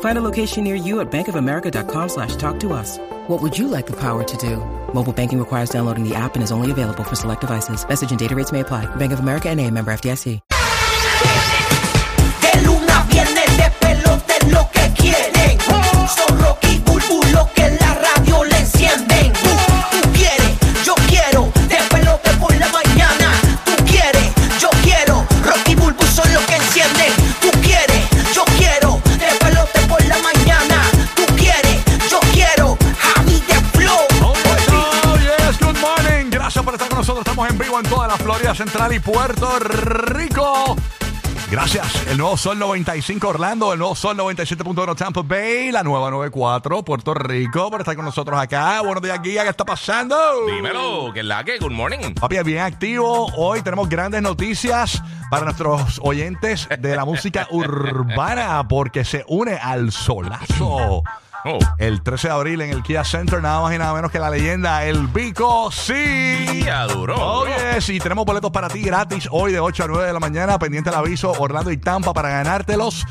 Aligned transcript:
Find 0.00 0.18
a 0.18 0.20
location 0.20 0.64
near 0.64 0.74
you 0.74 0.98
at 0.98 1.08
bankofamerica.com 1.12 2.08
slash 2.08 2.34
talk 2.36 2.58
to 2.60 2.72
us. 2.72 2.98
What 3.28 3.40
would 3.42 3.56
you 3.56 3.68
like 3.68 3.86
the 3.86 3.96
power 3.96 4.24
to 4.24 4.36
do? 4.38 4.56
Mobile 4.92 5.12
banking 5.12 5.38
requires 5.38 5.70
downloading 5.70 6.02
the 6.02 6.16
app 6.16 6.34
and 6.34 6.42
is 6.42 6.50
only 6.50 6.70
available 6.72 7.04
for 7.04 7.14
select 7.14 7.42
devices. 7.42 7.86
Message 7.88 8.10
and 8.10 8.18
data 8.18 8.34
rates 8.34 8.50
may 8.50 8.60
apply. 8.60 8.86
Bank 8.96 9.12
of 9.12 9.20
America 9.20 9.48
and 9.48 9.60
a 9.60 9.70
member 9.70 9.92
FDIC. 9.92 10.40
De 12.40 12.62
luna 12.64 13.06
viene 13.10 13.44
de 13.60 13.70
pelote 13.80 14.50
lo 14.50 14.68
que 14.72 14.90
quieren. 14.96 15.58
Son 16.08 16.38
Rocky 16.40 16.78
Bulbu 16.78 17.20
lo 17.32 17.46
que 17.54 17.70
la 17.80 17.87
Central 38.58 38.92
y 38.92 38.98
Puerto 38.98 39.60
Rico. 39.60 40.74
Gracias. 41.48 42.08
El 42.08 42.18
nuevo 42.18 42.36
Sol 42.36 42.58
95 42.58 43.28
Orlando, 43.28 43.72
el 43.72 43.78
nuevo 43.78 43.94
Sol 43.94 44.16
97.1 44.16 44.96
Tampa 44.96 45.22
Bay, 45.22 45.70
la 45.70 45.84
nueva 45.84 46.10
94 46.10 46.82
Puerto 46.82 47.14
Rico 47.14 47.70
por 47.70 47.82
estar 47.82 47.94
con 47.94 48.04
nosotros 48.04 48.36
acá. 48.36 48.80
Buenos 48.80 49.00
días, 49.00 49.22
Guía. 49.22 49.44
¿Qué 49.44 49.50
está 49.50 49.64
pasando? 49.64 50.16
Dímelo, 50.46 51.12
que 51.14 51.20
es 51.20 51.26
la 51.26 51.44
que, 51.44 51.58
good 51.58 51.70
morning. 51.70 52.14
Papi, 52.14 52.42
bien 52.42 52.62
activo. 52.62 53.26
Hoy 53.36 53.62
tenemos 53.62 53.88
grandes 53.88 54.22
noticias 54.22 55.04
para 55.30 55.44
nuestros 55.44 56.00
oyentes 56.02 56.68
de 56.80 56.96
la 56.96 57.04
música 57.04 57.46
urbana 57.52 58.66
porque 58.66 59.04
se 59.04 59.24
une 59.28 59.54
al 59.54 59.92
solazo. 59.92 61.04
Oh. 61.44 61.58
El 61.78 62.02
13 62.02 62.28
de 62.28 62.34
abril 62.34 62.60
en 62.62 62.70
el 62.70 62.82
Kia 62.82 63.04
Center, 63.04 63.40
nada 63.40 63.60
más 63.60 63.74
y 63.74 63.78
nada 63.78 63.94
menos 63.94 64.10
que 64.10 64.18
la 64.18 64.28
leyenda 64.28 64.84
El 64.84 65.06
Vico 65.06 65.70
Sí. 65.70 65.94
Día 65.94 66.84
duro. 66.86 67.14
Oh, 67.18 67.44
duro. 67.44 67.52
yes, 67.74 67.88
y 67.90 68.00
tenemos 68.00 68.24
boletos 68.24 68.50
para 68.50 68.68
ti 68.68 68.82
gratis 68.82 69.28
hoy 69.30 69.52
de 69.52 69.60
8 69.60 69.84
a 69.84 69.86
9 69.86 70.06
de 70.06 70.12
la 70.12 70.20
mañana. 70.20 70.58
Pendiente 70.58 70.90
el 70.90 70.96
aviso, 70.96 71.32
Orlando 71.38 71.70
y 71.70 71.76
Tampa 71.76 72.12
para 72.12 72.30
ganártelos. 72.30 73.06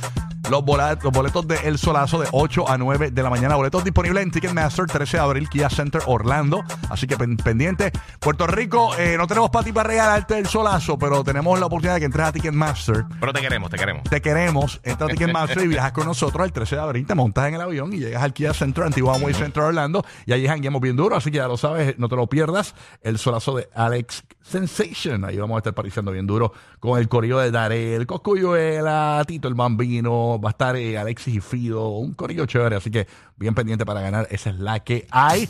Los, 0.50 0.64
bola- 0.64 0.98
los 1.03 1.12
boletos 1.12 1.45
de 1.48 1.56
El 1.66 1.78
Solazo 1.78 2.20
de 2.20 2.28
8 2.31 2.70
a 2.70 2.78
9 2.78 3.12
de 3.12 3.23
la 3.23 3.30
mañana. 3.30 3.56
Boletos 3.56 3.84
disponibles 3.84 4.23
en 4.23 4.31
Ticketmaster 4.31 4.86
13 4.86 5.17
de 5.17 5.23
abril, 5.23 5.50
Kia 5.50 5.70
Center 5.70 6.02
Orlando. 6.06 6.64
Así 6.89 7.06
que 7.06 7.17
pen- 7.17 7.36
pendiente. 7.38 7.92
Puerto 8.20 8.48
Rico, 8.48 8.95
eh, 8.98 9.16
no 9.17 9.28
tenemos 9.28 9.50
para 9.50 9.66
ti 9.66 9.73
para 9.73 9.89
regalarte 9.89 10.38
el 10.38 10.48
Solazo, 10.48 10.98
pero 10.98 11.23
tenemos 11.23 11.59
la 11.59 11.66
oportunidad 11.66 11.95
de 11.95 12.00
que 12.00 12.06
entres 12.06 12.28
a 12.28 12.31
Ticketmaster. 12.31 13.04
Pero 13.20 13.34
te 13.34 13.42
queremos, 13.42 13.70
te 13.70 13.78
queremos. 13.78 14.04
Te 14.04 14.22
queremos, 14.22 14.80
entra 14.84 15.08
a 15.08 15.09
Ticketmaster 15.09 15.64
y 15.64 15.67
viajas 15.67 15.92
con 15.92 16.06
nosotros 16.06 16.45
el 16.45 16.54
13 16.54 16.76
de 16.76 16.82
abril, 16.82 17.06
te 17.06 17.16
montas 17.16 17.48
en 17.50 17.56
el 17.56 17.61
avión 17.61 17.92
y 17.92 17.98
llegas 18.00 18.23
al 18.23 18.34
Kia 18.34 18.54
Center, 18.54 18.86
Antigua 18.86 19.16
Amway 19.16 19.34
Center 19.34 19.64
Orlando, 19.64 20.06
y 20.26 20.32
allí 20.34 20.48
jangueamos 20.48 20.82
bien 20.82 20.95
duro, 20.95 21.16
así 21.17 21.30
que 21.32 21.38
ya 21.38 21.48
lo 21.48 21.58
sabes, 21.58 22.00
no 22.00 22.08
te 22.08 22.16
lo 22.16 22.28
pierdas, 22.28 22.73
el 23.02 23.17
solazo 23.17 23.56
de 23.58 23.67
Alex 23.76 24.23
Sensation, 24.42 25.26
ahí 25.26 25.38
vamos 25.38 25.56
a 25.56 25.58
estar 25.59 25.73
pariciando 25.73 26.11
bien 26.11 26.26
duro 26.26 26.54
con 26.80 26.98
el 27.00 27.09
corillo 27.09 27.39
de 27.39 27.52
Darel, 27.52 28.08
Coscuyuela, 28.08 29.23
Tito 29.28 29.48
el 29.48 29.56
Bambino, 29.56 30.36
va 30.39 30.49
a 30.49 30.52
estar 30.52 30.75
eh, 30.75 30.97
Alexis 30.97 31.35
y 31.35 31.39
Fido, 31.41 31.89
un 31.89 32.13
corillo 32.13 32.45
chévere, 32.45 32.75
así 32.75 32.89
que 32.91 33.07
bien 33.38 33.53
pendiente 33.55 33.85
para 33.85 34.02
ganar, 34.02 34.27
esa 34.31 34.49
es 34.52 34.57
la 34.59 34.80
que 34.80 35.07
hay. 35.11 35.48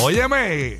Óyeme, 0.00 0.78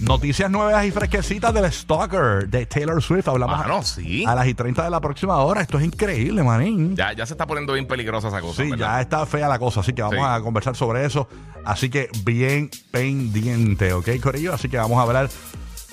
noticias 0.00 0.50
nuevas 0.50 0.84
y 0.84 0.90
fresquecitas 0.90 1.52
del 1.54 1.70
Stalker 1.72 2.48
de 2.48 2.66
Taylor 2.66 3.02
Swift, 3.02 3.28
hablamos 3.28 3.58
Mano, 3.58 3.82
sí. 3.82 4.24
a 4.26 4.34
las 4.34 4.46
y 4.46 4.54
30 4.54 4.84
de 4.84 4.90
la 4.90 5.00
próxima 5.00 5.36
hora. 5.38 5.60
Esto 5.62 5.78
es 5.78 5.84
increíble, 5.84 6.42
manín. 6.42 6.94
Ya, 6.96 7.12
ya 7.12 7.24
se 7.26 7.34
está 7.34 7.46
poniendo 7.46 7.72
bien 7.72 7.86
peligrosa 7.86 8.28
esa 8.28 8.40
cosa. 8.40 8.62
Sí, 8.62 8.70
¿verdad? 8.70 8.96
ya 8.96 9.00
está 9.00 9.26
fea 9.26 9.48
la 9.48 9.58
cosa, 9.58 9.80
así 9.80 9.92
que 9.92 10.02
vamos 10.02 10.18
Sí. 10.18 10.24
a 10.24 10.40
conversar 10.40 10.76
sobre 10.76 11.04
eso. 11.04 11.28
Así 11.64 11.88
que 11.88 12.08
bien 12.24 12.70
pendiente, 12.90 13.92
¿ok, 13.92 14.08
Corillo? 14.22 14.52
Así 14.54 14.68
que 14.68 14.76
vamos 14.76 14.98
a 14.98 15.02
hablar 15.02 15.28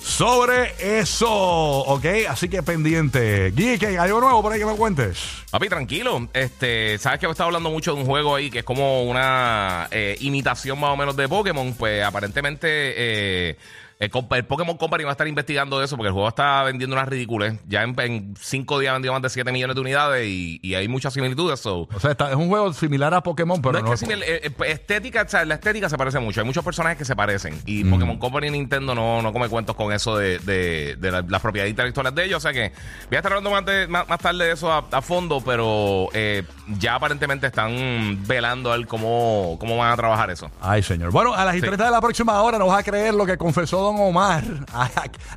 sobre 0.02 0.74
eso, 1.00 1.30
¿ok? 1.30 2.04
Así 2.28 2.48
que 2.48 2.62
pendiente. 2.62 3.50
Guille, 3.50 3.78
¿qué? 3.78 3.98
¿algo 3.98 4.20
nuevo 4.20 4.42
por 4.42 4.52
ahí 4.52 4.58
que 4.58 4.66
me 4.66 4.76
cuentes? 4.76 5.18
Papi, 5.50 5.68
tranquilo. 5.68 6.28
Este, 6.32 6.98
sabes 6.98 7.20
que 7.20 7.26
he 7.26 7.30
estado 7.30 7.48
hablando 7.48 7.70
mucho 7.70 7.94
de 7.94 8.00
un 8.00 8.06
juego 8.06 8.34
ahí 8.34 8.50
que 8.50 8.60
es 8.60 8.64
como 8.64 9.04
una 9.04 9.88
eh, 9.90 10.16
imitación 10.20 10.78
más 10.78 10.90
o 10.90 10.96
menos 10.96 11.16
de 11.16 11.28
Pokémon. 11.28 11.74
Pues 11.74 12.02
aparentemente 12.02 12.68
eh, 12.70 13.56
el, 14.00 14.10
Pokémon 14.10 14.76
Company 14.78 15.04
va 15.04 15.10
a 15.10 15.12
estar 15.12 15.28
investigando 15.28 15.82
eso 15.82 15.96
porque 15.96 16.08
el 16.08 16.12
juego 16.14 16.26
está 16.28 16.62
vendiendo 16.62 16.96
unas 16.96 17.06
ridículas. 17.06 17.54
Ya 17.68 17.82
en, 17.82 17.94
en 18.00 18.34
cinco 18.40 18.78
días 18.78 18.94
vendió 18.94 19.12
más 19.12 19.20
de 19.22 19.28
7 19.28 19.52
millones 19.52 19.74
de 19.76 19.80
unidades 19.82 20.26
y, 20.26 20.58
y 20.62 20.74
hay 20.74 20.88
muchas 20.88 21.12
similitudes. 21.12 21.60
So. 21.60 21.86
O 21.94 22.00
sea, 22.00 22.12
está- 22.12 22.30
es 22.30 22.36
un 22.36 22.48
juego 22.48 22.72
similar 22.72 23.12
a 23.12 23.22
Pokémon, 23.22 23.60
pero 23.60 23.74
no, 23.74 23.80
no, 23.86 23.92
es 23.92 24.00
que 24.00 24.06
simil- 24.06 24.22
eh, 24.26 24.40
eh, 24.46 24.52
estética, 24.72 25.22
o 25.22 25.28
sea, 25.28 25.44
la 25.44 25.54
estética 25.54 25.88
se 25.90 25.98
parece 25.98 26.18
mucho. 26.18 26.40
Hay 26.40 26.46
muchos 26.46 26.64
personajes 26.64 26.96
que 26.98 27.04
se 27.04 27.14
parecen. 27.14 27.60
Y 27.66 27.84
Pokémon 27.84 28.18
Company 28.18 28.46
y 28.46 28.50
Nintendo 28.50 28.94
no, 28.94 29.20
no 29.20 29.32
come 29.34 29.48
cuentos 29.50 29.76
con 29.76 29.92
eso 29.92 30.16
de, 30.16 30.38
de, 30.38 30.96
de 30.98 31.10
la- 31.10 31.20
las 31.28 31.42
propiedades 31.42 31.70
intelectuales 31.70 32.14
de 32.14 32.24
ellos. 32.24 32.38
O 32.38 32.40
sea 32.40 32.52
que 32.54 32.72
voy 33.08 33.16
a 33.16 33.18
estar 33.18 33.32
hablando 33.32 33.50
más, 33.50 33.66
de- 33.66 33.86
más, 33.86 34.08
más 34.08 34.18
tarde 34.18 34.46
de 34.46 34.52
eso 34.52 34.72
a, 34.72 34.86
a 34.90 35.02
fondo, 35.02 35.42
pero 35.44 36.08
eh, 36.14 36.42
ya 36.78 36.94
aparentemente 36.94 37.46
están 37.48 38.26
velando 38.26 38.72
a 38.72 38.78
ver 38.78 38.86
cómo, 38.86 39.56
cómo 39.60 39.76
van 39.76 39.92
a 39.92 39.96
trabajar 39.96 40.30
eso. 40.30 40.50
Ay, 40.62 40.82
señor. 40.82 41.10
Bueno, 41.10 41.34
a 41.34 41.44
las 41.44 41.54
Sí. 41.56 41.60
30 41.60 41.84
de 41.84 41.90
la 41.90 42.00
próxima 42.00 42.40
hora 42.40 42.58
no 42.58 42.66
vas 42.66 42.78
a 42.78 42.82
creer 42.82 43.12
lo 43.12 43.26
que 43.26 43.36
confesó 43.36 43.89
Don 43.90 44.00
Omar. 44.00 44.44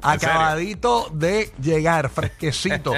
Acabadito 0.01 1.09
de 1.11 1.51
llegar, 1.61 2.09
fresquecito. 2.09 2.93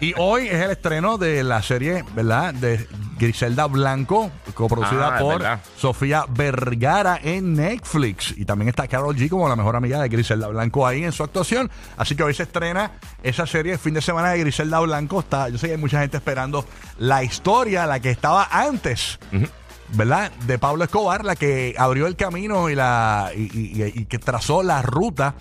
y 0.00 0.14
hoy 0.16 0.46
es 0.46 0.54
el 0.54 0.70
estreno 0.70 1.18
de 1.18 1.42
la 1.42 1.62
serie, 1.62 2.04
¿verdad? 2.14 2.54
De 2.54 2.86
Griselda 3.18 3.66
Blanco, 3.66 4.30
coproducida 4.54 5.16
Ah, 5.16 5.18
por 5.18 5.38
verdad. 5.40 5.60
Sofía 5.76 6.24
Vergara 6.28 7.18
en 7.22 7.54
Netflix. 7.54 8.34
Y 8.36 8.44
también 8.44 8.68
está 8.68 8.86
Carol 8.86 9.16
G 9.16 9.28
como 9.28 9.48
la 9.48 9.56
mejor 9.56 9.74
amiga 9.76 10.00
de 10.00 10.08
Griselda 10.08 10.46
Blanco 10.48 10.86
ahí 10.86 11.02
en 11.04 11.12
su 11.12 11.24
actuación. 11.24 11.70
Así 11.96 12.14
que 12.14 12.22
hoy 12.22 12.34
se 12.34 12.44
estrena 12.44 12.92
esa 13.22 13.46
serie, 13.46 13.72
el 13.72 13.78
fin 13.78 13.94
de 13.94 14.00
semana 14.02 14.30
de 14.30 14.38
Griselda 14.38 14.78
Blanco. 14.80 15.20
Está, 15.20 15.48
yo 15.48 15.58
sé 15.58 15.66
que 15.66 15.72
hay 15.72 15.78
mucha 15.80 16.00
gente 16.00 16.18
esperando 16.18 16.64
la 16.98 17.24
historia, 17.24 17.86
la 17.86 17.98
que 17.98 18.10
estaba 18.10 18.46
antes. 18.50 19.18
¿Verdad? 19.92 20.30
De 20.46 20.58
Pablo 20.58 20.84
Escobar, 20.84 21.24
la 21.24 21.36
que 21.36 21.74
abrió 21.78 22.06
el 22.06 22.16
camino 22.16 22.70
y 22.70 22.74
la 22.74 23.30
y, 23.36 23.40
y- 23.58 23.82
y- 23.82 23.92
y 24.02 24.04
que 24.06 24.18
trazó 24.18 24.62
la 24.62 24.82
ruta 24.82 25.34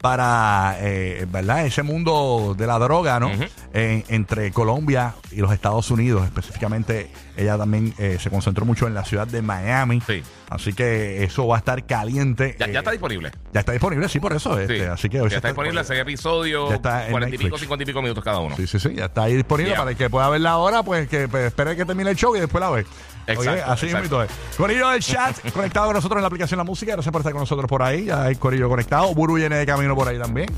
para, 0.00 0.78
eh, 0.80 1.26
¿verdad? 1.30 1.64
Ese 1.64 1.84
mundo 1.84 2.56
de 2.58 2.66
la 2.66 2.76
droga, 2.80 3.20
¿no? 3.20 3.30
En- 3.72 4.04
entre 4.08 4.50
Colombia 4.50 5.14
y 5.30 5.36
los 5.36 5.52
Estados 5.52 5.92
Unidos, 5.92 6.24
específicamente 6.24 7.08
ella 7.36 7.56
también 7.56 7.94
eh, 7.98 8.18
se 8.20 8.28
concentró 8.28 8.64
mucho 8.64 8.88
en 8.88 8.94
la 8.94 9.04
ciudad 9.04 9.28
de 9.28 9.42
Miami. 9.42 10.00
Sí. 10.04 10.20
Así 10.50 10.72
que 10.72 11.22
eso 11.22 11.46
va 11.46 11.54
a 11.56 11.58
estar 11.60 11.86
caliente. 11.86 12.56
Ya, 12.58 12.66
eh, 12.66 12.72
ya 12.72 12.80
está 12.80 12.90
disponible. 12.90 13.30
ya 13.54 13.60
está 13.60 13.70
disponible, 13.72 14.08
sí, 14.08 14.18
por 14.18 14.32
eso. 14.32 14.56
Sí. 14.56 14.62
este, 14.62 14.88
así 14.88 15.08
que 15.08 15.20
hoy 15.20 15.30
ya 15.30 15.36
está 15.36 15.48
disponible 15.48 15.80
ese 15.80 15.98
episodio, 16.00 16.68
Ya 16.68 16.74
está 16.74 17.04
en 17.06 17.12
40 17.12 17.36
y 17.36 17.38
pico. 17.38 17.56
50 17.56 17.82
y 17.84 17.86
pico 17.86 18.02
minutos 18.02 18.24
cada 18.24 18.40
uno. 18.40 18.56
Sí, 18.56 18.66
sí, 18.66 18.80
sí, 18.80 18.94
ya 18.96 19.04
está 19.04 19.22
ahí 19.22 19.36
disponible 19.36 19.70
Yeah. 19.70 19.78
para 19.78 19.90
el 19.92 19.96
que 19.96 20.10
pueda 20.10 20.28
verla 20.28 20.50
ahora, 20.50 20.82
pues 20.82 21.08
que 21.08 21.28
pues, 21.28 21.44
espere 21.46 21.76
que 21.76 21.84
termine 21.84 22.10
el 22.10 22.16
show 22.16 22.34
y 22.34 22.40
después 22.40 22.60
la 22.60 22.70
ve. 22.70 22.84
Exacto, 23.26 23.50
Oye, 23.50 23.62
así 23.62 23.86
mismo 23.86 24.22
es. 24.22 24.30
Corillo 24.56 24.88
del 24.88 25.02
chat, 25.02 25.38
conectado 25.52 25.86
con 25.86 25.94
nosotros 25.94 26.18
en 26.18 26.22
la 26.22 26.26
aplicación 26.26 26.58
La 26.58 26.64
Música. 26.64 26.92
Gracias 26.92 27.12
por 27.12 27.20
estar 27.20 27.32
con 27.32 27.40
nosotros 27.40 27.68
por 27.68 27.82
ahí. 27.82 28.06
Ya 28.06 28.24
hay 28.24 28.36
Corillo 28.36 28.68
conectado. 28.68 29.14
Buru 29.14 29.34
viene 29.34 29.56
de 29.56 29.66
camino 29.66 29.94
por 29.94 30.08
ahí 30.08 30.18
también. 30.18 30.48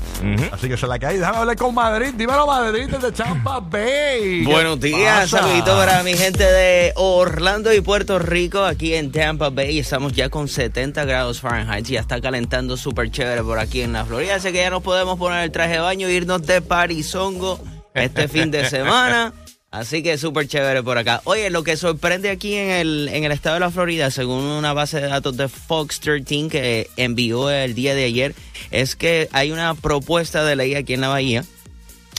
Así 0.51 0.67
que 0.67 0.73
es 0.73 0.81
la 0.81 0.95
hay. 0.95 1.17
Déjame 1.17 1.37
hablar 1.37 1.55
con 1.55 1.73
Madrid. 1.75 2.13
Dímelo, 2.15 2.47
Madrid, 2.47 2.89
desde 2.89 3.13
Champa 3.13 3.59
Bay. 3.59 4.43
¿Qué 4.43 4.51
Buenos 4.51 4.79
días, 4.79 5.29
saludito 5.29 5.75
para 5.77 6.03
mi 6.03 6.13
gente 6.15 6.43
de 6.43 6.93
Orlando 6.95 7.73
y 7.73 7.81
Puerto 7.81 8.19
Rico, 8.19 8.63
aquí 8.63 8.95
en 8.95 9.11
Tampa 9.11 9.49
Bay. 9.49 9.79
Estamos 9.79 10.13
ya 10.13 10.29
con 10.29 10.47
70 10.47 11.05
grados 11.05 11.41
Fahrenheit, 11.41 11.85
ya 11.85 11.99
está 11.99 12.21
calentando 12.21 12.77
súper 12.77 13.11
chévere 13.11 13.43
por 13.43 13.59
aquí 13.59 13.81
en 13.81 13.93
la 13.93 14.05
Florida. 14.05 14.35
Así 14.35 14.51
que 14.51 14.59
ya 14.59 14.69
nos 14.69 14.83
podemos 14.83 15.17
poner 15.17 15.43
el 15.43 15.51
traje 15.51 15.73
de 15.73 15.79
baño 15.79 16.07
e 16.07 16.13
irnos 16.13 16.45
de 16.45 16.61
parizongo 16.61 17.59
este 17.93 18.27
fin 18.27 18.51
de 18.51 18.65
semana. 18.69 19.33
Así 19.75 20.01
que 20.01 20.17
súper 20.17 20.47
chévere 20.47 20.83
por 20.83 20.97
acá. 20.97 21.19
Oye, 21.25 21.49
lo 21.49 21.65
que 21.65 21.75
sorprende 21.75 22.29
aquí 22.29 22.53
en 22.53 22.69
el, 22.69 23.09
en 23.11 23.25
el 23.25 23.33
estado 23.33 23.55
de 23.55 23.59
la 23.59 23.71
Florida, 23.71 24.09
según 24.09 24.45
una 24.45 24.71
base 24.71 25.01
de 25.01 25.07
datos 25.07 25.35
de 25.35 25.49
Fox 25.49 25.99
13 25.99 26.47
que 26.47 26.89
envió 26.95 27.49
el 27.49 27.75
día 27.75 27.93
de 27.93 28.05
ayer, 28.05 28.35
es 28.71 28.95
que 28.95 29.27
hay 29.33 29.51
una 29.51 29.73
propuesta 29.73 30.45
de 30.45 30.55
ley 30.55 30.75
aquí 30.75 30.93
en 30.93 31.01
la 31.01 31.09
Bahía 31.09 31.43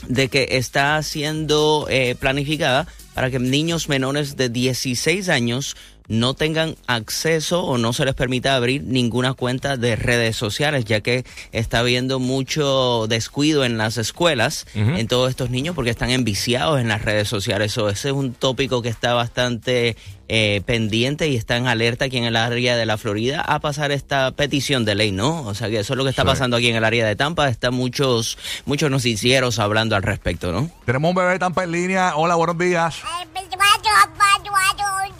de 0.07 0.27
que 0.27 0.49
está 0.51 1.01
siendo 1.01 1.87
eh, 1.89 2.13
planificada 2.19 2.85
para 3.15 3.31
que 3.31 3.39
niños 3.39 3.89
menores 3.89 4.37
de 4.37 4.49
16 4.49 5.27
años 5.27 5.75
no 6.07 6.33
tengan 6.33 6.75
acceso 6.87 7.63
o 7.63 7.77
no 7.77 7.91
se 7.93 8.05
les 8.05 8.15
permita 8.15 8.55
abrir 8.55 8.83
ninguna 8.83 9.33
cuenta 9.33 9.75
de 9.77 9.95
redes 9.95 10.35
sociales, 10.37 10.85
ya 10.85 11.01
que 11.01 11.25
está 11.51 11.79
habiendo 11.79 12.19
mucho 12.19 13.07
descuido 13.07 13.65
en 13.65 13.77
las 13.77 13.97
escuelas, 13.97 14.65
en 14.73 15.07
todos 15.07 15.29
estos 15.29 15.49
niños, 15.49 15.75
porque 15.75 15.89
están 15.91 16.09
enviciados 16.09 16.79
en 16.79 16.87
las 16.87 17.01
redes 17.03 17.27
sociales. 17.27 17.71
So, 17.73 17.89
ese 17.89 18.09
es 18.09 18.13
un 18.13 18.33
tópico 18.33 18.81
que 18.81 18.89
está 18.89 19.13
bastante 19.13 19.97
eh, 20.29 20.61
pendiente 20.65 21.27
y 21.29 21.35
está 21.35 21.55
en 21.57 21.67
alerta 21.67 22.05
aquí 22.05 22.17
en 22.17 22.25
el 22.25 22.35
área 22.35 22.75
de 22.75 22.85
la 22.85 22.97
Florida 22.97 23.41
a 23.41 23.59
pasar 23.59 23.91
esta 23.91 24.31
petición 24.31 24.83
de 24.85 24.95
ley, 24.95 25.11
¿no? 25.11 25.43
O 25.43 25.53
sea 25.55 25.69
que 25.69 25.79
eso 25.79 25.93
es 25.93 25.97
lo 25.97 26.03
que 26.03 26.09
está 26.09 26.23
Sí. 26.23 26.27
pasando 26.27 26.57
aquí 26.57 26.67
en 26.67 26.75
el 26.75 26.83
área 26.83 27.05
de 27.07 27.15
Tampa. 27.15 27.47
Están 27.49 27.73
muchos, 27.73 28.37
muchos 28.65 28.89
noticieros 28.91 29.59
hablando 29.59 29.95
al 29.95 30.03
respecto, 30.03 30.51
¿no? 30.51 30.69
Tenemos 30.85 31.09
un 31.09 31.15
bebé 31.15 31.31
de 31.33 31.39
Tampa 31.39 31.63
en 31.63 31.71
línea. 31.71 32.13
Hola, 32.15 32.35
buenos 32.35 32.57
días. 32.57 32.95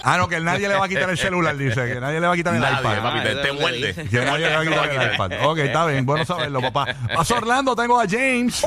Ah, 0.09 0.18
no, 0.18 0.27
que 0.30 0.39
nadie 0.39 0.68
le 0.69 0.75
va 0.75 0.86
a 0.86 0.88
quitar 0.88 1.09
el 1.09 1.18
celular, 1.18 1.57
dice. 1.57 1.86
Que 1.94 2.00
nadie 2.00 2.19
le 2.21 2.27
va 2.27 2.33
a 2.33 2.36
quitar 2.36 2.56
el 2.56 2.62
Nadie, 2.62 2.80
iPad. 2.80 3.01
papi, 3.04 3.19
te, 3.19 3.50
Ah, 3.50 3.54
muerde. 3.59 3.94
que 4.09 4.18
nadie 4.21 4.48
le 4.50 4.56
va 4.56 4.62
a 4.62 4.65
quitar 4.65 4.89
el 5.04 5.13
iPad. 5.13 5.31
Ok, 5.45 5.57
está 5.59 5.86
bien. 5.88 6.06
Bueno 6.06 6.24
saberlo, 6.25 6.62
papá. 6.62 6.88
Paso 7.13 7.36
Orlando, 7.36 7.75
tengo 7.75 8.00
a 8.00 8.06
James. 8.07 8.65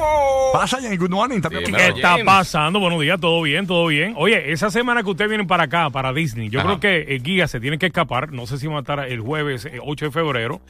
Pasa, 0.52 0.78
James. 0.82 0.98
Good 0.98 1.10
morning. 1.10 1.40
También 1.40 1.64
Sí, 1.66 1.72
¿Qué 1.72 1.88
está 1.88 2.08
James. 2.10 2.24
pasando? 2.26 2.78
Buenos 2.80 3.00
días, 3.00 3.18
todo 3.20 3.40
bien, 3.42 3.66
todo 3.66 3.86
bien. 3.86 4.14
Oye, 4.16 4.52
esa 4.52 4.70
semana 4.70 5.02
que 5.02 5.10
ustedes 5.10 5.28
vienen 5.30 5.46
para 5.46 5.64
acá, 5.64 5.88
para 5.90 6.12
Disney, 6.12 6.50
yo 6.50 6.60
Ajá. 6.60 6.68
creo 6.68 6.80
que 6.80 7.14
el 7.14 7.22
guía 7.22 7.48
se 7.48 7.58
tiene 7.60 7.78
que 7.78 7.86
escapar. 7.86 8.32
No 8.32 8.46
sé 8.46 8.58
si 8.58 8.66
va 8.66 8.76
a 8.76 8.80
estar 8.80 9.00
el 9.00 9.20
jueves 9.20 9.64
eh, 9.64 9.78
8 9.82 10.06
de 10.06 10.10
febrero, 10.10 10.60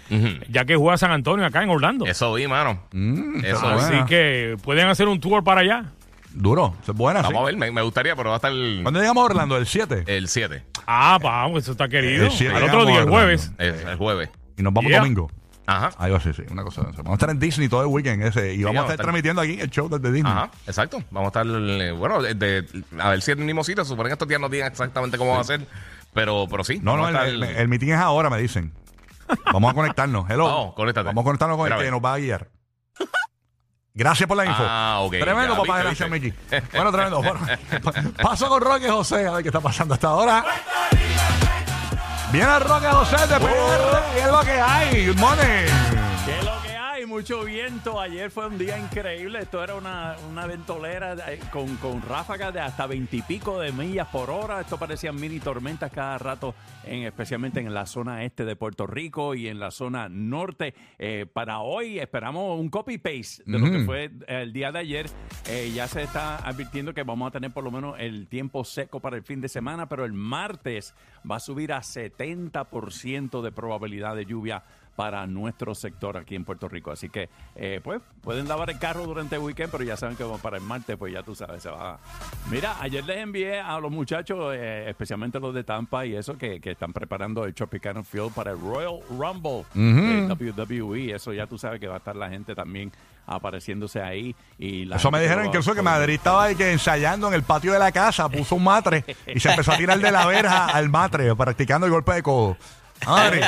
ya 0.48 0.64
que 0.64 0.76
juega 0.76 0.96
San 0.98 1.10
Antonio 1.10 1.44
acá 1.46 1.62
en 1.62 1.70
Orlando. 1.70 2.06
Eso 2.06 2.32
vi, 2.34 2.46
mano. 2.46 2.80
Mm, 2.92 3.44
Eso. 3.44 3.66
Así 3.68 3.88
buena. 3.90 4.06
que 4.06 4.56
pueden 4.62 4.88
hacer 4.88 5.08
un 5.08 5.18
tour 5.20 5.42
para 5.42 5.62
allá. 5.62 5.84
Duro. 6.34 6.74
Es 6.86 6.94
buena, 6.94 7.20
sí. 7.20 7.26
Vamos 7.26 7.42
a 7.42 7.44
ver, 7.46 7.56
me, 7.56 7.70
me 7.70 7.82
gustaría, 7.82 8.14
pero 8.16 8.30
va 8.30 8.36
a 8.36 8.38
estar 8.38 8.52
el, 8.52 8.80
¿Cuándo 8.82 9.00
llegamos 9.00 9.22
a 9.22 9.24
Orlando? 9.26 9.56
¿El 9.56 9.66
7? 9.66 10.04
el 10.06 10.28
7, 10.28 10.64
Ah, 10.86 11.18
vamos, 11.22 11.62
eso 11.62 11.72
está 11.72 11.88
querido. 11.88 12.30
Sí, 12.30 12.46
Al 12.46 12.54
llegamos 12.54 12.74
otro 12.74 12.86
día, 12.86 12.96
a 12.96 13.02
el 13.02 13.08
Orlando. 13.08 13.12
jueves. 13.12 13.52
el, 13.58 13.88
el 13.88 13.96
jueves. 13.96 14.30
Y 14.56 14.62
nos 14.62 14.72
vamos 14.72 14.90
Yeah. 14.90 15.00
domingo. 15.00 15.30
Ajá. 15.66 15.90
Ahí 15.98 16.10
va, 16.10 16.18
sí, 16.18 16.32
sí. 16.32 16.42
Una 16.50 16.64
cosa 16.64 16.82
de 16.82 16.90
eso. 16.90 16.96
Vamos 16.98 17.12
a 17.12 17.14
estar 17.14 17.30
en 17.30 17.38
Disney 17.38 17.68
todo 17.68 17.82
el 17.82 17.86
weekend 17.88 18.24
ese. 18.24 18.54
Y 18.54 18.64
vamos 18.64 18.78
a 18.78 18.80
vamos 18.80 18.80
a 18.80 18.80
estar 18.80 18.94
estar- 18.94 19.04
transmitiendo 19.04 19.40
aquí 19.42 19.60
el 19.60 19.70
show 19.70 19.88
desde 19.88 20.10
Disney. 20.12 20.32
Ajá, 20.32 20.50
exacto. 20.66 20.98
Vamos 21.12 21.26
a 21.34 21.40
estar, 21.40 21.46
eh, 21.46 21.92
bueno, 21.92 22.20
de, 22.22 22.34
de- 22.34 22.66
a 22.98 23.10
ver 23.10 23.22
si 23.22 23.30
es 23.30 23.38
el 23.38 23.44
mismo 23.44 23.62
sitio. 23.62 23.84
Supone 23.84 24.08
que 24.08 24.14
estos 24.14 24.26
días 24.26 24.40
no 24.40 24.48
digan 24.48 24.66
exactamente 24.68 25.16
cómo 25.16 25.34
va 25.34 25.40
a 25.40 25.44
ser, 25.44 25.64
pero, 26.12 26.46
pero 26.50 26.64
sí. 26.64 26.80
No, 26.82 26.96
no, 26.96 27.02
vamos 27.02 27.10
el, 27.10 27.16
a 27.16 27.28
el, 27.28 27.42
estar- 27.44 27.60
el 27.60 27.68
meeting 27.68 27.88
es 27.90 27.98
ahora, 27.98 28.28
me 28.30 28.38
dicen. 28.38 28.72
Vamos 29.52 29.70
a 29.70 29.74
conectarnos. 29.74 30.28
Hello. 30.28 30.46
Oh, 30.50 30.74
conéctate. 30.74 31.06
Vamos 31.06 31.22
a 31.22 31.24
conectarnos 31.24 31.56
con 31.56 31.72
el 31.72 31.78
que 31.78 31.90
nos 31.90 32.00
va 32.04 32.14
a 32.14 32.18
guiar. 32.18 32.48
Gracias 33.92 34.26
por 34.28 34.36
la 34.36 34.46
info. 34.46 34.62
Ah, 34.66 34.98
ok. 35.00 35.12
Tremendo, 35.18 35.54
Ya, 35.54 35.60
papá. 35.60 35.74
viste, 35.82 36.04
Gracias. 36.04 36.10
Mickey. 36.10 36.34
Bueno, 36.72 36.92
tremendo. 36.92 37.22
Bueno, 37.22 37.40
paso 38.22 38.48
con 38.48 38.60
Roque 38.62 38.88
José. 38.88 39.26
A 39.26 39.32
ver 39.32 39.42
qué 39.42 39.48
está 39.48 39.60
pasando 39.60 39.94
hasta 39.94 40.08
ahora. 40.08 40.44
Viene 42.32 42.58
Roque 42.60 42.86
José 42.86 43.16
de 43.26 43.40
PR. 43.40 44.02
¿Qué 44.14 44.20
es 44.20 44.26
lo 44.28 44.40
que 44.42 44.60
hay? 44.60 45.06
Good 45.08 45.18
morning. 45.18 45.66
Mucho 47.10 47.42
viento. 47.42 48.00
Ayer 48.00 48.30
fue 48.30 48.46
un 48.46 48.56
día 48.56 48.78
increíble. 48.78 49.40
Esto 49.40 49.64
era 49.64 49.74
una, 49.74 50.14
una 50.30 50.46
ventolera 50.46 51.16
eh, 51.28 51.40
con, 51.50 51.74
con 51.78 52.00
ráfagas 52.02 52.54
de 52.54 52.60
hasta 52.60 52.86
veintipico 52.86 53.58
de 53.58 53.72
millas 53.72 54.06
por 54.06 54.30
hora. 54.30 54.60
Esto 54.60 54.78
parecían 54.78 55.16
mini 55.16 55.40
tormentas 55.40 55.90
cada 55.90 56.18
rato, 56.18 56.54
en, 56.84 57.02
especialmente 57.02 57.58
en 57.58 57.74
la 57.74 57.86
zona 57.86 58.22
este 58.22 58.44
de 58.44 58.54
Puerto 58.54 58.86
Rico 58.86 59.34
y 59.34 59.48
en 59.48 59.58
la 59.58 59.72
zona 59.72 60.08
norte. 60.08 60.72
Eh, 61.00 61.26
para 61.30 61.58
hoy 61.58 61.98
esperamos 61.98 62.60
un 62.60 62.68
copy-paste 62.68 63.42
de 63.44 63.58
lo 63.58 63.68
que 63.72 63.80
fue 63.80 64.12
el 64.28 64.52
día 64.52 64.70
de 64.70 64.78
ayer. 64.78 65.10
Eh, 65.48 65.72
ya 65.74 65.88
se 65.88 66.04
está 66.04 66.36
advirtiendo 66.36 66.94
que 66.94 67.02
vamos 67.02 67.26
a 67.26 67.32
tener 67.32 67.50
por 67.50 67.64
lo 67.64 67.72
menos 67.72 67.96
el 67.98 68.28
tiempo 68.28 68.62
seco 68.62 69.00
para 69.00 69.16
el 69.16 69.24
fin 69.24 69.40
de 69.40 69.48
semana, 69.48 69.88
pero 69.88 70.04
el 70.04 70.12
martes 70.12 70.94
va 71.28 71.36
a 71.36 71.40
subir 71.40 71.72
a 71.72 71.80
70% 71.80 73.42
de 73.42 73.52
probabilidad 73.52 74.16
de 74.16 74.26
lluvia 74.26 74.62
para 75.00 75.26
nuestro 75.26 75.74
sector 75.74 76.18
aquí 76.18 76.34
en 76.34 76.44
Puerto 76.44 76.68
Rico. 76.68 76.90
Así 76.90 77.08
que, 77.08 77.30
eh, 77.56 77.80
pues, 77.82 78.02
pueden 78.20 78.46
lavar 78.46 78.68
el 78.68 78.78
carro 78.78 79.06
durante 79.06 79.36
el 79.36 79.40
weekend, 79.40 79.70
pero 79.70 79.82
ya 79.82 79.96
saben 79.96 80.14
que 80.14 80.24
para 80.42 80.58
el 80.58 80.62
martes, 80.62 80.94
pues 80.98 81.10
ya 81.10 81.22
tú 81.22 81.34
sabes, 81.34 81.62
se 81.62 81.70
va. 81.70 81.98
Mira, 82.50 82.76
ayer 82.82 83.02
les 83.04 83.16
envié 83.16 83.60
a 83.60 83.80
los 83.80 83.90
muchachos, 83.90 84.54
eh, 84.54 84.90
especialmente 84.90 85.40
los 85.40 85.54
de 85.54 85.64
Tampa 85.64 86.04
y 86.04 86.14
eso, 86.14 86.36
que, 86.36 86.60
que 86.60 86.72
están 86.72 86.92
preparando 86.92 87.46
el 87.46 87.54
Tropicana 87.54 88.02
Field 88.02 88.34
para 88.34 88.50
el 88.50 88.60
Royal 88.60 89.00
Rumble 89.08 89.64
de 89.72 90.26
WWE. 90.28 91.14
Eso 91.14 91.32
ya 91.32 91.46
tú 91.46 91.56
sabes 91.56 91.80
que 91.80 91.88
va 91.88 91.94
a 91.94 91.98
estar 91.98 92.16
la 92.16 92.28
gente 92.28 92.54
también 92.54 92.92
apareciéndose 93.30 94.02
ahí. 94.02 94.34
Y 94.58 94.84
la 94.84 94.96
Eso 94.96 95.10
me 95.10 95.20
dijeron 95.20 95.44
va- 95.44 95.46
incluso 95.46 95.74
que 95.74 95.82
Madrid 95.82 96.14
estaba 96.14 96.44
ahí 96.44 96.54
que 96.56 96.72
ensayando 96.72 97.28
en 97.28 97.34
el 97.34 97.42
patio 97.42 97.72
de 97.72 97.78
la 97.78 97.92
casa, 97.92 98.28
puso 98.28 98.56
un 98.56 98.64
matre 98.64 99.04
y 99.26 99.40
se 99.40 99.50
empezó 99.50 99.72
a 99.72 99.76
tirar 99.76 99.98
de 99.98 100.10
la 100.12 100.26
verja 100.26 100.66
al 100.66 100.88
matre, 100.90 101.34
practicando 101.36 101.86
el 101.86 101.92
golpe 101.92 102.12
de 102.14 102.22
codo. 102.22 102.56
Madrid, 103.06 103.42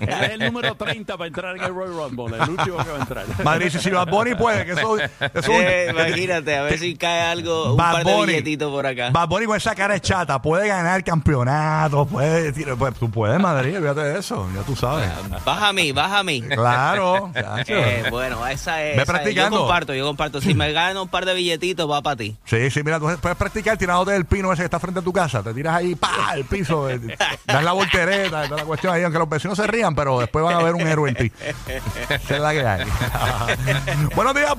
Él 0.00 0.08
es 0.08 0.30
el 0.30 0.40
número 0.40 0.74
30 0.74 1.16
para 1.16 1.28
entrar 1.28 1.56
en 1.56 1.62
el 1.64 1.74
Royal 1.74 1.94
Rumble, 2.10 2.36
el 2.42 2.50
último 2.50 2.76
que 2.78 2.90
va 2.90 2.96
a 2.96 3.00
entrar. 3.00 3.24
Madrid, 3.44 3.68
si, 3.70 3.78
si 3.78 3.90
Bad 3.90 4.08
Bunny 4.08 4.34
puede, 4.34 4.64
que 4.66 4.72
eso, 4.72 4.98
eso 4.98 5.10
es 5.34 5.48
un- 5.48 5.54
Eh, 5.60 5.88
imagínate, 5.90 6.56
a 6.56 6.62
ver 6.62 6.78
si 6.78 6.96
cae 6.96 7.22
algo, 7.22 7.72
un 7.72 7.76
Bad 7.76 7.92
par 7.92 8.04
de 8.04 8.12
Bunny. 8.14 8.32
billetitos 8.32 8.70
por 8.72 8.86
acá. 8.86 9.10
Bad 9.10 9.28
Bunny 9.28 9.46
con 9.46 9.56
esa 9.56 9.74
cara 9.74 9.94
de 9.94 10.00
chata 10.00 10.40
puede 10.42 10.68
ganar 10.68 11.02
campeonato, 11.04 12.06
puede 12.06 12.52
tirar- 12.52 12.76
pues, 12.76 12.94
tú 12.94 13.10
puedes, 13.10 13.38
Madrid, 13.40 13.76
fíjate 13.78 14.00
de 14.00 14.18
eso, 14.18 14.48
ya 14.54 14.62
tú 14.62 14.74
sabes. 14.76 15.08
Baja 15.44 15.68
a 15.68 15.72
mí, 15.72 15.92
baja 15.92 16.18
a 16.18 16.22
mí. 16.22 16.42
Claro. 16.42 17.30
Eh, 17.66 18.04
bueno, 18.10 18.46
esa 18.46 18.82
es. 18.82 18.96
Ve 18.96 19.02
esa 19.02 19.02
es. 19.02 19.08
practicando. 19.08 19.56
Yo 19.56 19.62
comparto, 19.62 19.94
yo 19.94 20.04
comparto. 20.06 20.40
Si 20.40 20.54
me 20.54 20.72
gano 20.72 21.02
un 21.04 21.08
par 21.08 21.24
de 21.24 21.34
billetitos, 21.34 21.88
va 21.90 22.02
para 22.02 22.16
ti. 22.16 22.36
Sí, 22.44 22.70
sí, 22.70 22.82
mira, 22.82 22.98
tú 22.98 23.06
puedes 23.20 23.36
practicar 23.38 23.76
tirándote 23.76 24.12
del 24.12 24.24
pino 24.24 24.52
ese 24.52 24.62
que 24.62 24.64
está 24.66 24.78
frente 24.80 25.00
a 25.00 25.02
tu 25.02 25.12
casa. 25.12 25.42
Te 25.42 25.52
tiras 25.54 25.74
ahí, 25.76 25.94
pa, 25.94 26.30
al 26.30 26.44
piso, 26.44 26.88
eh, 26.90 27.00
das 27.46 27.62
la 27.64 27.72
voltereta, 27.72 28.44
toda 28.44 28.56
la 28.60 28.64
cuestión 28.64 28.79
ahí, 28.88 29.02
aunque 29.02 29.18
los 29.18 29.28
vecinos 29.28 29.56
se 29.56 29.66
rían, 29.66 29.94
pero 29.94 30.20
después 30.20 30.44
van 30.44 30.54
a 30.56 30.62
ver 30.62 30.74
un 30.74 30.86
héroe 30.86 31.10
en 31.10 31.16
ti. 31.16 31.32
Esa 32.08 32.34
es 32.34 32.40
la 32.40 32.52
que 32.52 32.66
hay. 32.66 32.86
Buenos 34.14 34.34
días, 34.34 34.58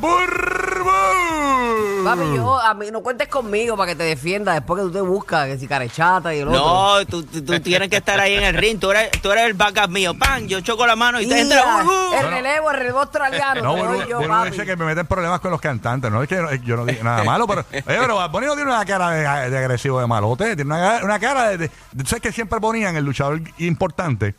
Papi, 2.03 2.35
yo, 2.35 2.59
a 2.59 2.73
mí, 2.73 2.89
no 2.91 3.01
cuentes 3.01 3.27
conmigo 3.27 3.77
para 3.77 3.91
que 3.91 3.95
te 3.95 4.03
defienda 4.03 4.53
después 4.53 4.81
que 4.81 4.87
tú 4.87 4.91
te 4.93 5.01
buscas, 5.01 5.47
que 5.47 5.57
si 5.59 5.67
carechata 5.67 6.33
y 6.33 6.39
el 6.39 6.47
otro. 6.47 6.59
No, 6.59 7.05
tú, 7.05 7.23
tú- 7.23 7.59
tienes 7.59 7.89
que 7.89 7.97
estar 7.97 8.19
ahí 8.19 8.33
en 8.33 8.43
el 8.43 8.55
ring. 8.55 8.79
Tú 8.79 8.89
eres, 8.91 9.11
tú 9.21 9.31
eres 9.31 9.45
el 9.45 9.53
backup 9.53 9.89
mío. 9.89 10.17
pan 10.17 10.47
Yo 10.47 10.61
choco 10.61 10.87
la 10.87 10.95
mano 10.95 11.21
y 11.21 11.27
te 11.27 11.39
entra. 11.39 11.63
Uh, 11.85 11.87
uh. 11.87 12.13
el 12.19 12.27
relevo, 12.29 12.71
el 12.71 12.77
relevo 12.77 12.99
australiano. 13.01 13.61
No, 13.61 13.77
doy 13.77 14.07
yo, 14.09 14.17
Burbu 14.17 14.29
papi. 14.31 14.49
dice 14.51 14.65
que 14.65 14.75
me 14.75 14.85
meten 14.85 15.05
problemas 15.05 15.39
con 15.41 15.51
los 15.51 15.61
cantantes. 15.61 16.11
No 16.11 16.23
es 16.23 16.27
que 16.29 16.35
no- 16.37 16.51
yo 16.55 16.75
no 16.75 16.85
digo 16.85 17.03
nada 17.03 17.23
malo, 17.23 17.45
pero, 17.47 17.63
oye, 17.71 17.81
pero 17.85 18.15
Bad 18.15 18.31
Bunny 18.31 18.47
no 18.47 18.55
tiene 18.55 18.71
una 18.71 18.85
cara 18.85 19.09
de, 19.11 19.49
de 19.51 19.57
agresivo 19.59 19.99
de 20.01 20.07
malote. 20.07 20.55
Tiene 20.55 20.73
una, 20.73 21.01
una 21.03 21.19
cara 21.19 21.49
de, 21.49 21.57
de- 21.59 21.69
¿tú 21.69 22.05
¿Sabes 22.07 22.21
que 22.23 22.31
siempre 22.31 22.59
ponían 22.59 22.95
el 22.95 23.05
luchador 23.05 23.39
importante? 23.59 24.33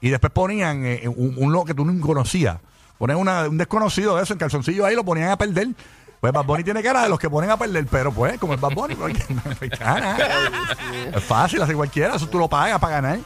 Y 0.00 0.10
después 0.10 0.32
ponían 0.32 0.84
eh, 0.84 1.02
un, 1.06 1.34
un 1.36 1.52
lo 1.52 1.64
que 1.64 1.72
tú 1.72 1.84
no 1.84 1.98
conocías. 2.04 2.56
Ponían 2.98 3.18
una- 3.18 3.48
un 3.48 3.58
desconocido 3.58 4.16
de 4.16 4.22
eso 4.22 4.32
en 4.32 4.38
calzoncillo 4.38 4.84
ahí, 4.86 4.94
lo 4.96 5.04
ponían 5.04 5.30
a 5.30 5.36
perder. 5.38 5.68
Pues 6.20 6.32
Bad 6.32 6.44
Bunny 6.44 6.64
tiene 6.64 6.82
cara 6.82 7.02
de 7.02 7.08
los 7.08 7.18
que 7.18 7.28
ponen 7.28 7.50
a 7.50 7.56
perder, 7.56 7.86
pero 7.90 8.10
pues, 8.10 8.38
como 8.38 8.54
es 8.54 8.60
Bad 8.60 8.72
Bunny, 8.72 8.94
porque 8.94 9.22
no 9.28 9.42
gana. 9.78 10.16
Es 11.14 11.22
fácil, 11.24 11.60
así 11.62 11.74
cualquiera, 11.74 12.16
eso 12.16 12.26
tú 12.28 12.38
lo 12.38 12.48
pagas 12.48 12.78
para 12.80 12.94
ganar. 13.00 13.18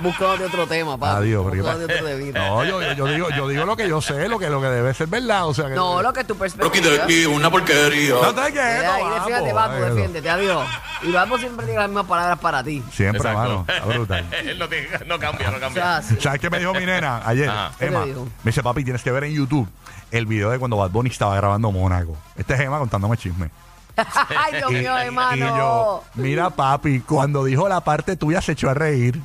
Buscando 0.00 0.46
otro 0.46 0.66
tema, 0.68 0.96
papi. 0.96 1.16
Adiós, 1.18 1.44
otro 1.44 2.04
temita. 2.04 2.38
No, 2.38 2.64
yo, 2.64 2.80
yo, 2.80 2.92
yo 2.92 3.06
digo, 3.06 3.30
yo 3.30 3.48
digo 3.48 3.64
lo 3.64 3.76
que 3.76 3.88
yo 3.88 4.00
sé, 4.00 4.28
lo 4.28 4.38
que, 4.38 4.48
lo 4.48 4.60
que 4.60 4.68
debe 4.68 4.94
ser 4.94 5.08
verdad. 5.08 5.48
O 5.48 5.52
sea, 5.54 5.66
que, 5.68 5.74
No, 5.74 6.00
lo 6.00 6.12
que 6.12 6.22
tu 6.22 6.34
Rocky 6.34 6.40
perspectiva. 6.56 6.88
de 6.94 7.02
aquí, 7.02 7.26
una 7.26 7.50
porquería. 7.50 8.14
No 8.14 8.32
te 8.32 8.52
quieto, 8.52 8.60
Mira, 8.78 8.94
ahí 8.94 9.04
defiéndete, 9.14 9.84
defiéndete, 9.90 10.30
adiós. 10.30 10.66
Y 11.02 11.10
vamos 11.12 11.40
siempre 11.40 11.64
tiene 11.66 11.80
las 11.80 11.88
mismas 11.88 12.06
palabras 12.06 12.38
para 12.38 12.62
ti. 12.62 12.82
Siempre, 12.92 13.18
Exacto. 13.28 13.38
mano. 13.38 13.64
Está 13.68 13.84
brutal. 13.86 14.26
Él 14.44 14.58
no, 14.58 14.68
tiene- 14.68 14.88
no 15.06 15.18
cambia, 15.18 15.50
no 15.50 15.56
O 15.56 15.60
cambia. 15.60 16.00
sea, 16.00 16.02
sí. 16.02 16.16
¿Sabes 16.20 16.40
qué 16.40 16.48
me 16.50 16.60
dijo 16.60 16.72
mi 16.74 16.86
nena 16.86 17.22
ayer? 17.26 17.48
Ajá. 17.48 17.72
¿Qué 17.78 17.86
Emma, 17.86 18.04
dijo? 18.04 18.24
me 18.24 18.50
dice, 18.50 18.62
papi, 18.62 18.84
tienes 18.84 19.02
que 19.02 19.10
ver 19.10 19.24
en 19.24 19.32
YouTube 19.32 19.68
el 20.10 20.26
video 20.26 20.50
de 20.50 20.58
cuando 20.58 20.76
Bad 20.76 20.90
Bunny 20.90 21.10
estaba 21.10 21.34
grabando 21.36 21.70
Mónaco. 21.72 22.16
Este 22.36 22.54
es 22.54 22.60
Emma 22.60 22.78
contándome 22.78 23.16
chisme. 23.16 23.50
Ay, 23.96 24.54
Dios 24.56 24.70
mío, 24.72 24.96
hermano. 24.96 25.36
y 25.36 25.40
yo, 25.40 26.04
mira, 26.14 26.50
papi, 26.50 27.00
cuando 27.00 27.44
dijo 27.44 27.68
la 27.68 27.80
parte 27.80 28.16
tuya 28.16 28.40
se 28.40 28.52
echó 28.52 28.70
a 28.70 28.74
reír. 28.74 29.20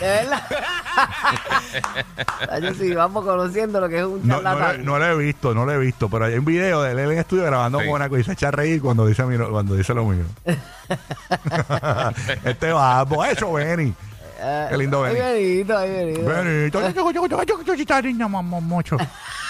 De 0.00 0.06
verdad. 0.06 0.42
Ay, 2.50 2.74
sí, 2.78 2.94
vamos 2.94 3.24
conociendo 3.24 3.78
lo 3.80 3.88
que 3.90 3.98
es 3.98 4.04
un 4.04 4.26
No, 4.26 4.40
no, 4.40 4.58
lo- 4.58 4.78
no 4.78 4.98
lo 4.98 5.04
he 5.04 5.16
visto, 5.16 5.52
no 5.54 5.66
lo 5.66 5.72
he 5.72 5.78
visto, 5.78 6.08
pero 6.08 6.24
hay 6.24 6.34
un 6.34 6.44
video 6.46 6.80
de 6.82 6.92
él 6.92 6.98
en 7.00 7.10
el 7.10 7.18
estudio 7.18 7.44
grabando 7.44 7.80
Sí. 7.80 7.86
Mónaco 7.86 8.16
y 8.16 8.24
se 8.24 8.32
echa 8.32 8.48
a 8.48 8.52
reír 8.52 8.80
cuando 8.80 9.04
dice, 9.06 9.22
mi- 9.24 9.36
cuando 9.36 9.74
dice 9.74 9.92
lo 9.92 10.06
mío. 10.06 10.24
este 12.44 12.72
va, 12.72 13.06
hecho 13.30 13.52
Benny. 13.52 13.92
Qué 14.70 14.76
lindo 14.78 15.04
Ay, 15.04 15.14
Benny. 15.14 15.32
Benito, 15.34 15.76
ay, 15.78 15.90
Benito. 15.90 16.24
Benito, 16.24 16.80
yo, 16.80 17.10
yo, 17.12 17.12
yo, 17.12 17.26
yo, 17.26 17.42
yo, 17.44 17.62
yo, 17.62 17.74
yo, 17.84 18.02
niña, 18.02 18.28
mamá, 18.28 18.60
mucho. 18.60 18.96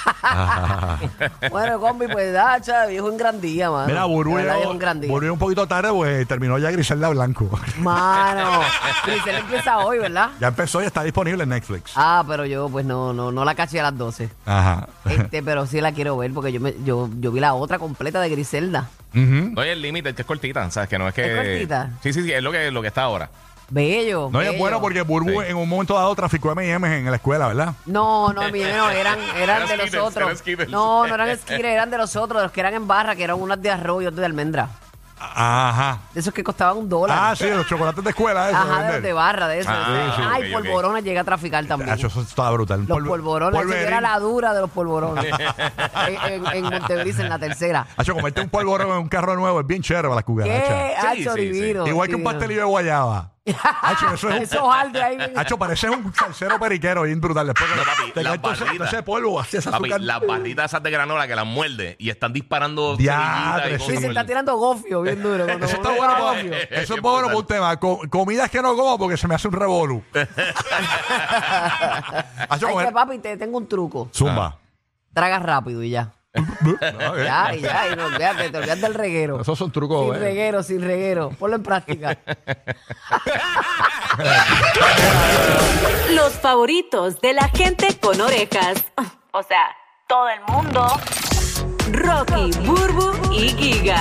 Bueno, 1.51 1.81
combi, 1.81 2.07
pues 2.09 2.33
dacha, 2.33 2.87
viejo 2.87 3.07
un 3.09 3.17
gran 3.17 3.41
día, 3.41 3.71
mano. 3.71 3.87
Mira, 3.89 4.05
Burbu 4.05 4.37
De 4.37 4.43
verdad, 4.43 4.53
llegó- 4.55 4.59
viejo 4.61 4.73
un 4.73 4.79
gran 4.79 5.01
día. 5.01 5.11
volvió 5.11 5.33
un 5.33 5.39
poquito 5.39 5.67
tarde, 5.67 5.91
pues 5.91 6.27
terminó 6.29 6.59
ya 6.59 6.71
Griselda 6.71 7.09
Blanco. 7.09 7.49
Mano, 7.79 8.61
Grisel 9.07 9.37
empieza 9.37 9.79
hoy, 9.79 9.99
¿verdad? 9.99 10.31
ya 10.41 10.49
empezó 10.49 10.83
y 10.83 10.87
está 10.87 11.03
disponible 11.03 11.43
en 11.43 11.49
Netflix. 11.51 11.93
Ah, 11.97 12.25
pero 12.27 12.45
yo 12.47 12.69
pues 12.69 12.85
no, 12.85 13.13
no, 13.13 13.33
no 13.33 13.45
la 13.45 13.55
caché 13.55 13.81
a 13.81 13.85
las 13.85 13.97
12. 13.99 14.29
Ajá. 14.47 14.89
Este, 15.05 15.43
pero 15.43 15.67
sí 15.67 15.81
la 15.81 15.93
quiero 15.93 16.17
ver 16.17 16.33
porque 16.33 16.53
yo 16.53 16.61
me, 16.61 16.75
yo, 16.85 17.09
yo 17.19 17.33
vi 17.33 17.41
la 17.41 17.55
otra 17.55 17.79
completa 17.79 18.21
de 18.21 18.29
Griselda. 18.29 18.89
Ujú. 19.15 19.55
Oye, 19.57 19.73
el 19.73 19.83
límite 19.83 20.15
que 20.15 20.23
es 20.23 20.27
cortita, 20.27 20.71
¿sabes? 20.71 20.89
Que 20.89 20.99
no 20.99 21.09
es 21.09 21.15
que. 21.15 21.23
¿Es 21.33 21.37
cortita? 21.37 21.91
Sí, 22.03 22.13
sí, 22.13 22.23
sí, 22.23 22.33
es 22.33 22.43
lo 22.43 22.53
que, 22.53 22.71
lo 22.71 22.81
que 22.83 22.89
está 22.89 23.03
ahora. 23.03 23.29
Bello. 23.71 24.29
No, 24.33 24.41
y 24.43 24.45
es 24.47 24.51
bello. 24.51 24.59
bueno 24.61 24.81
porque 24.81 25.03
Burbu 25.03 25.43
en 25.43 25.57
un 25.57 25.69
momento 25.69 25.95
dado 25.95 26.15
traficó 26.15 26.53
M&M's 26.53 26.89
en 26.91 27.05
la 27.11 27.17
escuela, 27.17 27.47
¿verdad? 27.49 27.75
No, 27.87 28.33
no, 28.33 28.43
mi 28.51 28.61
no, 28.61 28.91
eran, 28.91 29.19
eran 29.37 29.63
Eran 29.63 29.69
de 29.69 29.77
los 29.77 29.87
Skittles, 29.87 29.95
eran 29.95 30.05
otros. 30.29 30.39
Skittles. 30.39 30.69
No, 30.69 31.07
no 31.07 31.15
eran 31.15 31.37
Skittles, 31.39 31.73
eran 31.73 31.91
de 31.91 31.99
los 31.99 32.17
otros, 32.17 32.41
de 32.41 32.43
los 32.45 32.53
que 32.53 32.61
eran 32.61 32.75
en 32.75 32.87
barra, 32.89 33.15
que 33.17 33.25
eran 33.25 33.41
unas 33.41 33.63
de 33.63 33.71
arroz 33.71 34.03
y 34.03 34.07
otras 34.07 34.21
de 34.21 34.27
almendra. 34.27 34.69
Ajá. 35.23 35.99
De 36.15 36.21
esos 36.21 36.33
que 36.33 36.43
costaban 36.43 36.79
un 36.79 36.89
dólar. 36.89 37.15
Ah, 37.21 37.37
sí, 37.37 37.47
los 37.51 37.67
chocolates 37.67 38.03
de 38.03 38.09
escuela, 38.09 38.49
eso. 38.49 38.57
Ajá, 38.57 38.67
de 38.69 38.75
vender. 38.77 38.93
los 38.95 39.03
de 39.03 39.13
barra, 39.13 39.49
de 39.49 39.59
esos. 39.59 39.73
Ah, 39.77 40.15
sí. 40.17 40.23
Ay, 40.27 40.45
ok. 40.55 40.61
polvorones 40.63 41.05
llegué 41.05 41.19
a 41.19 41.25
traficar 41.25 41.67
también. 41.67 41.91
Tacho, 41.91 42.07
eso 42.07 42.23
estaba 42.23 42.51
brutal. 42.53 42.87
Los 42.87 42.99
Polvo- 42.99 43.09
polvorones, 43.09 43.61
yo 43.61 43.67
polverín. 43.67 43.87
era 43.87 44.01
la 44.01 44.19
dura 44.19 44.55
de 44.55 44.61
los 44.63 44.71
polvorones. 44.71 45.27
en, 46.09 46.33
en, 46.33 46.47
en 46.47 46.65
Montebrice, 46.65 47.21
en 47.23 47.29
la 47.29 47.39
tercera. 47.39 47.87
Hacho, 47.99 48.15
comerte 48.15 48.41
un 48.41 48.49
polvorón 48.49 48.89
en 48.89 48.97
un 48.97 49.09
carro 49.11 49.37
nuevo 49.37 49.61
es 49.61 49.67
bien 49.67 49.83
chévere 49.83 50.09
para 50.09 50.15
las 50.17 50.25
¿Qué? 50.25 50.33
cucarachas. 50.33 51.05
Hacho, 51.05 51.35
sí, 51.35 51.41
sí. 51.41 51.49
divino. 51.61 51.87
Igual 51.87 52.09
que 52.09 52.15
un 52.15 52.21
divino. 52.23 52.31
pastelillo 52.39 52.61
de 52.61 52.67
guayaba. 52.67 53.31
Hacho, 53.83 54.13
eso 54.15 54.29
es 54.29 54.37
un... 54.37 54.43
Eso 54.43 54.71
arde 54.71 55.03
ahí. 55.03 55.17
Hacho, 55.35 55.59
pareces 55.59 55.89
un 55.91 56.15
salsero 56.15 56.59
periquero 56.61 57.03
bien 57.03 57.21
brutal. 57.21 57.47
Después 57.49 57.69
No, 57.75 57.83
papi, 57.85 58.13
te 58.13 58.23
las 58.23 58.33
cae 58.33 58.39
todo 58.39 58.53
ese- 58.53 58.59
todo 58.61 58.67
barritas. 58.67 58.93
ese 58.93 59.03
polvo, 59.03 59.41
así 59.41 59.57
ese 59.57 59.71
Papi, 59.71 59.85
azúcar. 59.85 60.01
las 60.03 60.27
barritas 60.27 60.65
esas 60.71 60.83
de 60.83 60.91
granola 60.91 61.27
que 61.27 61.35
las 61.35 61.47
muerde 61.47 61.97
y 61.99 62.11
están 62.11 62.33
disparando 62.35 62.97
Diatre, 62.97 63.25
semillitas 63.31 63.67
y 63.67 63.71
sí, 63.71 63.79
Sí, 63.79 63.79
cosas 63.79 63.95
se 63.95 64.01
por 64.03 64.11
está 64.11 64.21
el- 64.21 64.27
tirando 64.27 64.57
gofio 64.57 65.03
bien 65.03 65.23
duro. 65.23 65.47
cuando 65.47 65.67
Eso 65.67 65.77
está 65.77 65.89
uno 65.89 65.99
bueno, 65.99 66.15
tira 66.15 66.25
para, 66.29 66.37
gofio. 66.43 66.55
eso 66.71 66.95
es 66.95 67.01
bueno 67.01 67.27
para 67.27 67.39
un 67.39 67.47
tema. 67.47 67.77
Co- 67.81 68.01
comidas 68.11 68.51
que 68.51 68.61
no 68.63 68.77
como 68.77 68.99
porque 68.99 69.17
se 69.17 69.27
me 69.27 69.35
hace 69.35 69.49
un 69.49 69.55
revolú. 69.55 70.05
Hacho, 72.49 72.67
Ay, 72.67 72.73
comer- 72.73 72.87
que 72.89 72.93
papi, 72.93 73.19
te 73.19 73.37
tengo 73.37 73.59
un 73.59 73.67
truco. 73.69 74.09
Zumba. 74.15 74.59
Traga 75.13 75.39
rápido 75.39 75.83
y 75.83 75.91
ya. 75.91 76.13
Ya, 76.33 77.53
ya, 77.55 77.89
y 77.93 77.97
no 77.97 78.07
olvídate, 78.07 78.51
te 78.51 78.59
olvidas 78.59 78.81
del 78.81 78.95
reguero. 78.95 79.41
Esos 79.41 79.59
son 79.59 79.73
trucos, 79.73 80.07
Sin 80.07 80.15
eh. 80.15 80.19
reguero, 80.19 80.63
sin 80.63 80.81
reguero. 80.81 81.31
Ponlo 81.31 81.57
en 81.57 81.63
práctica. 81.63 82.17
Los 86.15 86.33
favoritos 86.35 87.21
de 87.21 87.33
la 87.35 87.49
gente 87.49 87.99
con 88.01 88.21
orejas. 88.21 88.85
O 89.33 89.43
sea, 89.43 89.77
todo 90.09 90.29
el 90.29 90.41
mundo. 90.43 90.87
Rocky, 91.93 92.51
Burbu 92.65 93.33
y 93.33 93.49
Giga. 93.51 93.97